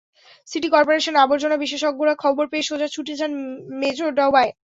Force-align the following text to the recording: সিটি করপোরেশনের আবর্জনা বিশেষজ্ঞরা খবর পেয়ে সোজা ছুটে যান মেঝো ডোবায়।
সিটি 0.47 0.67
করপোরেশনের 0.69 1.23
আবর্জনা 1.25 1.57
বিশেষজ্ঞরা 1.57 2.13
খবর 2.23 2.43
পেয়ে 2.51 2.67
সোজা 2.69 2.87
ছুটে 2.93 3.13
যান 3.19 3.31
মেঝো 3.79 4.07
ডোবায়। 4.17 4.51